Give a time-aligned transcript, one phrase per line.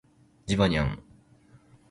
[0.47, 1.03] ジバニャン